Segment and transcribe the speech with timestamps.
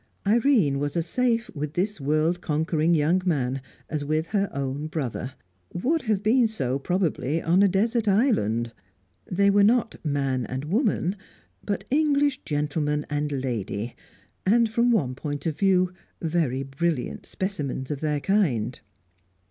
[0.25, 5.33] Irene was as safe with this world conquering young man as with her own brother;
[5.73, 8.71] would have been so, probably, on a desert island.
[9.31, 11.17] They were not man and woman,
[11.63, 13.95] but English gentleman and lady,
[14.43, 18.79] and, from one point of view, very brilliant specimens of their kind.